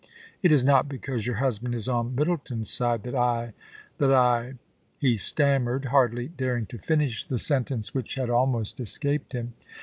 It 0.41 0.51
is 0.51 0.63
not 0.65 0.89
because 0.89 1.27
your 1.27 1.35
husband 1.35 1.75
is 1.75 1.87
on 1.87 2.15
Middleton's 2.15 2.71
side 2.71 3.03
that 3.03 3.13
1— 3.13 3.53
that 3.99 4.11
I 4.11 4.55
* 4.77 4.97
he 4.99 5.15
stammered, 5.15 5.85
hardly 5.93 6.27
daring 6.29 6.65
to 6.73 6.79
finish 6.79 7.23
the 7.23 7.37
sentence 7.37 7.93
which 7.93 8.15
had 8.15 8.27
almost 8.31 8.79
escaped 8.79 9.33
him. 9.33 9.53